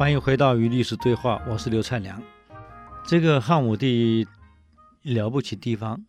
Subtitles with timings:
[0.00, 2.22] 欢迎回到与历史对话，我是刘灿良。
[3.06, 4.26] 这个汉武帝
[5.02, 6.06] 了不起地方，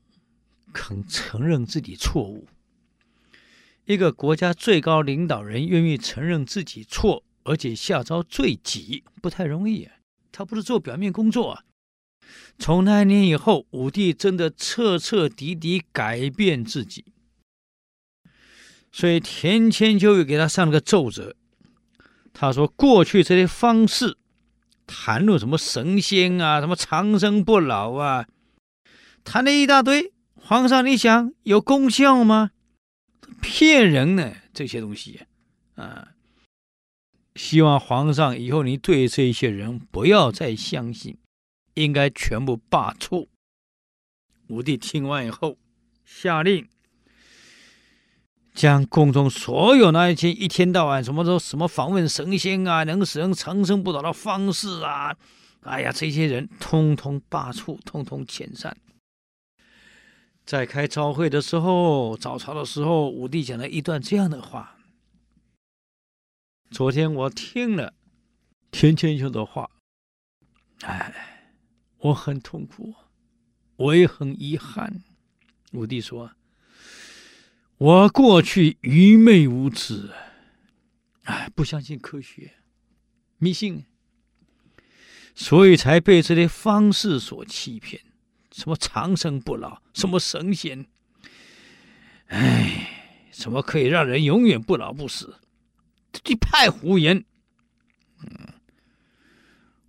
[0.71, 2.47] 肯承认自己错误。
[3.83, 9.89] 一个国家最高领导人愿意承认自己错，而且下诏罪己，不太容易。
[10.31, 11.65] 他不是做表面工作啊。
[12.57, 17.03] 从那一年以后，武帝真的彻彻底底改变自己，
[18.89, 21.35] 所以田千秋又给他上了个奏折。
[22.33, 24.17] 他说：“过去这些方式
[24.87, 28.27] 谈论什么神仙啊，什么长生不老啊，
[29.23, 30.13] 谈了一大堆。
[30.35, 32.51] 皇上，你想有功效吗？”
[33.41, 35.21] 骗人呢，这些东西
[35.75, 36.09] 啊！
[37.35, 41.17] 希望皇上以后你对这些人不要再相信，
[41.75, 43.27] 应该全部罢黜。
[44.47, 45.57] 武帝听完以后，
[46.03, 46.67] 下令
[48.53, 55.15] 将宫中所有那一些一天到晚什么都什么访问神仙啊，能使人长生不老的方式啊，
[55.61, 58.75] 哎呀，这些人通通罢黜，通通遣散。
[60.43, 64.77] 在开朝会的时候，早朝的时候，武帝讲了一段这样的话。
[66.71, 67.93] 昨天我听了
[68.71, 69.69] 田千秋的话，
[70.81, 71.13] 哎，
[71.99, 72.93] 我很痛苦，
[73.75, 75.01] 我也很遗憾。
[75.73, 76.31] 武帝说
[77.81, 80.11] ：“我过去愚昧无知，
[81.23, 82.53] 哎，不相信科学，
[83.39, 83.85] 迷信，
[85.33, 87.99] 所以才被这些方式所欺骗。”
[88.53, 90.85] 什么长生不老，什么神仙，
[92.27, 92.87] 哎，
[93.31, 95.37] 什么可以让人永远不老不死？
[96.25, 97.25] 一派胡言。
[98.19, 98.53] 嗯，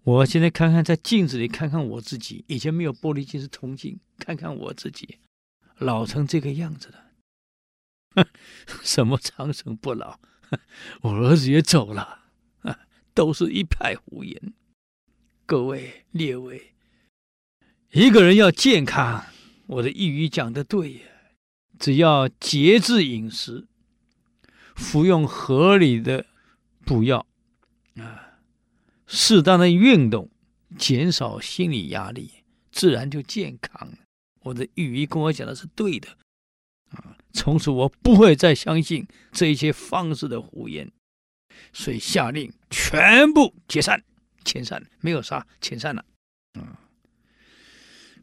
[0.02, 5.18] 我现在看看在镜子里，看看我自己，以前没有玻璃镜是铜镜，看看我自己，
[5.76, 7.01] 老成这个样子了。
[8.82, 10.18] 什么长生不老？
[11.02, 12.24] 我儿子也走了，
[13.14, 14.52] 都是一派胡言。
[15.46, 16.74] 各位列位。
[17.90, 19.26] 一个人要健康，
[19.66, 21.00] 我的一语讲的对呀，
[21.78, 23.66] 只要节制饮食，
[24.74, 26.24] 服用合理的
[26.86, 27.26] 补药，
[27.96, 28.38] 啊，
[29.06, 30.30] 适当的运动，
[30.78, 32.30] 减少心理压力，
[32.70, 33.92] 自然就健康。
[34.40, 36.16] 我的一语跟我讲的是对的，
[36.92, 40.90] 啊，从此我不会再相信这一些方士的胡言，
[41.72, 44.02] 所以下令全部解散，
[44.44, 46.04] 遣散，没有杀，遣散了，
[46.54, 46.78] 啊。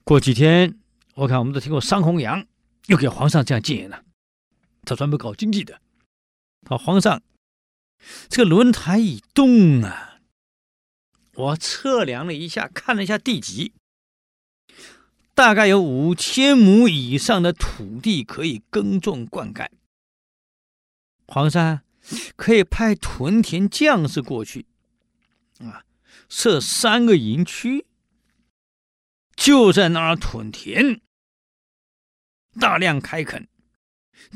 [0.03, 0.79] 过几天，
[1.15, 2.45] 我看我们都听过桑弘羊
[2.87, 4.03] 又给皇上这样进言了。
[4.85, 5.81] 他专门搞经济的。
[6.63, 7.21] 他说：“皇上，
[8.27, 10.19] 这个轮台已动啊，
[11.33, 13.73] 我测量了一下，看了一下地籍，
[15.39, 19.69] 大概有五千亩以上的土地可以耕种灌溉。
[21.27, 21.79] 皇上
[22.35, 24.65] 可以派屯田将士过去，
[25.59, 25.85] 啊，
[26.27, 27.85] 设三个营区。”
[29.33, 30.99] 就在那儿屯田，
[32.59, 33.47] 大量开垦，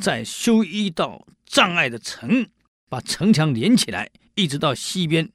[0.02, 2.48] 再修一道障碍的城，
[2.88, 5.30] 把城墙连起来，一直到西边，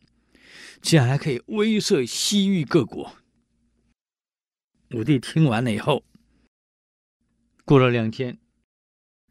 [0.81, 3.18] 这样还可以威慑西域各国。
[4.91, 6.05] 武帝听完了以后，
[7.65, 8.39] 过了两天，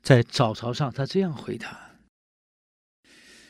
[0.01, 1.97] 在早朝上，他这样回答：“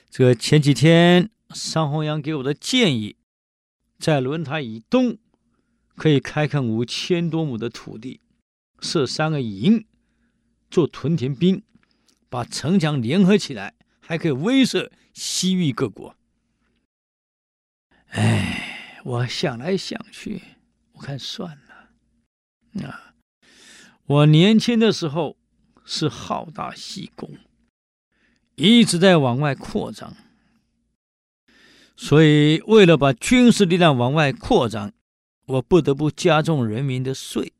[0.09, 3.15] 这前几天桑弘羊给我的建议，
[3.99, 5.17] 在轮台以东。”
[5.97, 8.21] 可以开垦五千多亩的土地，
[8.81, 9.87] 设三个营，
[10.69, 11.63] 做屯田兵，
[12.29, 16.15] 把城墙联合起来，还可以威慑西域各国。
[18.09, 20.39] 哎，我想来想去，
[20.91, 21.66] 我看算了。
[22.85, 23.13] 啊，
[24.05, 25.37] 我年轻的时候
[25.85, 27.37] 是好大喜功，
[28.55, 30.15] 一直在往外扩张，
[31.95, 34.93] 所以为了把军事力量往外扩张。
[35.45, 37.53] 我不得不加重人民的税，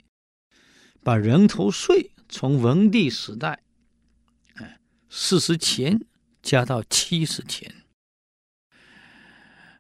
[1.01, 3.61] 把人头税从文帝时代，
[4.55, 6.05] 哎，四十钱
[6.41, 7.73] 加到七十钱，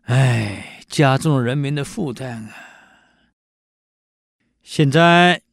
[0.03, 2.76] 哎，加重人民的负担啊！
[4.69, 5.43] 现在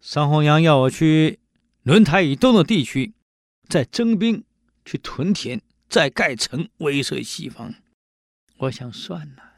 [0.00, 1.38] 桑弘羊要我去
[1.84, 3.14] 轮台以东的地区，
[3.68, 4.42] 再征兵
[4.84, 7.72] 去屯田，再盖城，威慑西方。
[8.56, 9.52] 我想算了。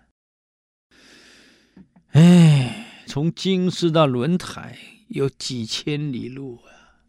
[2.11, 4.78] 哎，从京师到轮台
[5.08, 7.00] 有几千里路啊！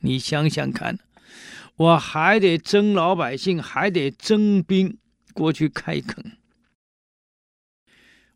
[0.00, 0.98] 你想想看，
[1.76, 4.98] 我还得征老百姓，还得征兵
[5.32, 6.36] 过去开垦。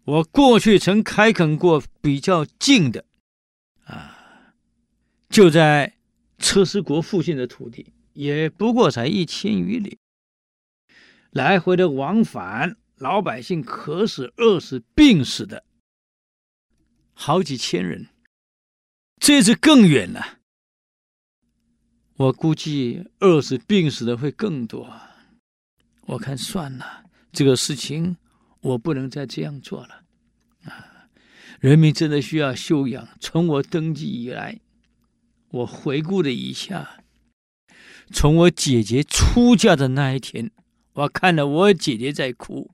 [0.09, 3.05] 我过去曾开垦过比较近的，
[3.85, 4.55] 啊，
[5.29, 5.99] 就在
[6.39, 9.99] 车师国附近的土地，也不过才一千余里，
[11.29, 15.63] 来回的往返老百姓渴死、饿死、病死的
[17.13, 18.09] 好几千人，
[19.21, 20.39] 这次更远了。
[22.17, 24.91] 我估计饿死、病死的会更多。
[26.07, 28.17] 我看算了，这个事情
[28.61, 30.03] 我不能再这样做了。
[30.65, 31.09] 啊，
[31.61, 33.09] 人民真的需要修养。
[33.21, 34.61] 从我登基以来，
[35.51, 37.05] 我回顾了一下，
[38.13, 40.51] 从我姐姐出嫁的那一天，
[40.95, 42.71] 我看到我姐姐在哭。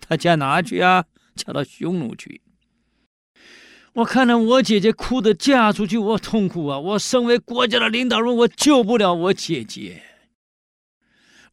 [0.00, 1.06] 她嫁哪去啊？
[1.36, 2.42] 嫁到匈奴去。
[3.94, 6.78] 我看到我姐姐哭的嫁出去，我痛苦啊！
[6.78, 10.02] 我身为国家的领导人，我救不了我姐姐。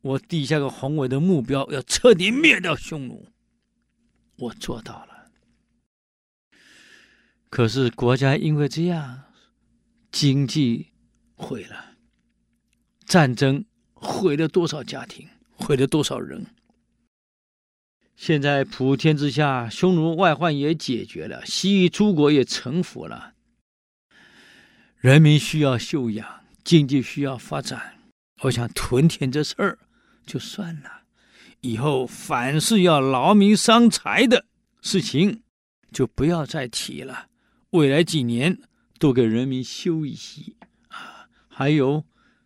[0.02, 3.28] 我立下个宏伟的目标，要彻底灭掉匈奴。
[4.38, 5.32] 我做到了。
[7.50, 9.24] 可是国家因为这样，
[10.12, 10.88] 经济
[11.36, 11.96] 毁了，
[13.06, 16.46] 战争毁了多少家庭，毁了多少人。
[18.16, 23.34] 现在普天之下，匈奴外患也解决了，西域诸国也臣服了，
[24.98, 28.00] 人民需要休养，经济需要发展。
[28.42, 29.80] 我想屯田这事儿
[30.26, 31.04] 就算了，
[31.68, 34.46] 以后凡是要劳民伤财的
[34.82, 35.42] 事情，
[35.92, 37.28] 就不要再提了。
[37.72, 38.58] 未来几年
[38.98, 40.56] 都给人民休息
[40.88, 41.28] 啊！
[41.50, 42.06] 还有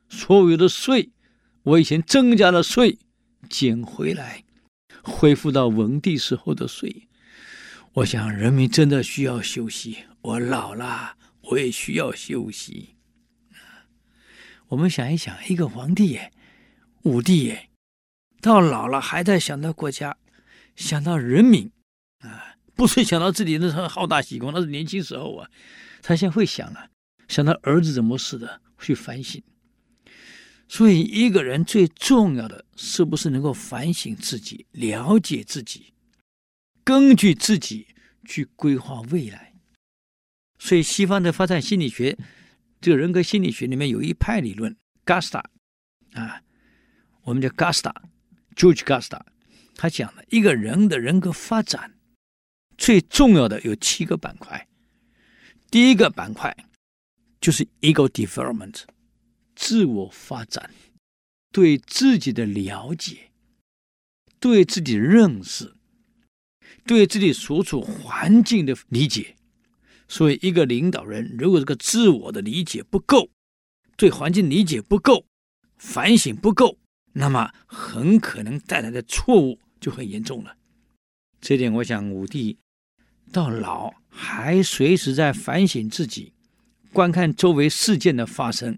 [0.09, 1.11] 所有的税，
[1.61, 2.97] 我以前增加的税
[3.47, 4.43] 减回来。
[5.03, 7.07] 恢复到文帝时候的税，
[7.93, 9.97] 我想人民真的需要休息。
[10.21, 12.95] 我老了，我也需要休息。
[14.69, 16.31] 我们想一想，一个皇帝耶，
[17.03, 17.69] 武帝耶，
[18.41, 20.17] 到老了还在想到国家，
[20.75, 21.71] 想到人民
[22.19, 25.49] 啊，不是想到自己的好大喜功，那是年轻时候啊。
[26.01, 26.89] 他现在会想了，
[27.27, 29.41] 想到儿子怎么死的，去反省。
[30.67, 35.93] 所以，一个人最重要的是不是能够反省自己、了解自己，
[36.83, 37.87] 根据自己
[38.25, 39.53] 去规划未来。
[40.57, 42.17] 所以，西方的发展心理学，
[42.79, 45.43] 这个人格心理学里面有一派理论 gusta
[46.13, 46.41] 啊，
[47.23, 47.93] 我们叫 g a s t a
[48.61, 49.25] George Gustave，
[49.73, 51.97] 他讲了一个人的人格发展
[52.77, 54.67] 最重要的有七个板块。
[55.71, 56.55] 第一个板块
[57.39, 58.83] 就是 Ego Development。
[59.55, 60.69] 自我发展，
[61.51, 63.31] 对自己的了解，
[64.39, 65.75] 对自己的认识，
[66.85, 69.35] 对自己所处环境的理解。
[70.07, 73.31] 所以，一个领导人如果这个自我的理解不够，
[73.97, 75.25] 对环境理解不够，
[75.77, 76.77] 反省不够，
[77.13, 80.55] 那么很可能带来的错误就很严重了。
[81.39, 82.57] 这点，我想武帝
[83.31, 86.33] 到老还随时在反省自己，
[86.93, 88.77] 观看周围事件的发生。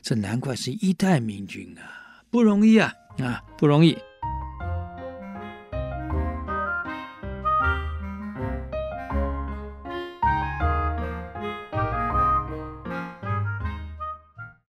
[0.00, 3.96] 这难怪是一代明君啊，不容易啊，啊，不容易。